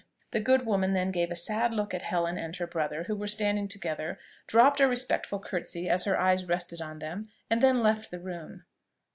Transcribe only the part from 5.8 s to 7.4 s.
as her eyes rested on them,